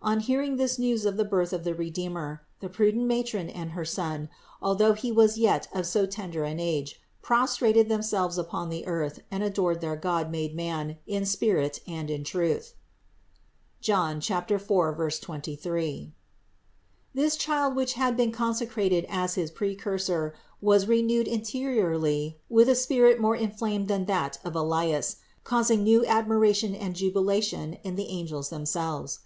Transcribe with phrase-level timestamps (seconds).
[0.00, 3.84] On hearing this news of the birth of the Redeemer, the prudent matron and her
[3.84, 4.28] son,
[4.62, 8.86] al though he was yet of so tender an age, prostrated them selves upon the
[8.86, 12.74] earth and adored their God made man in spirit and in truth
[13.80, 16.12] (John 4, 23).
[17.12, 23.18] The child which had been consecrated as his Precursor, was renewed interiorly with a spirit
[23.20, 29.18] more inflamed than that of Elias, causing new admiration and jubilation in the angels themselves.